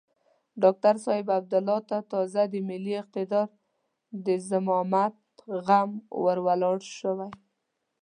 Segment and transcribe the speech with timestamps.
[0.61, 3.47] ډاکتر صاحب عبدالله ته تازه د ملي اقتدار
[4.25, 5.15] د زعامت
[5.65, 5.89] غم
[6.23, 7.29] ور ولاړ شوی.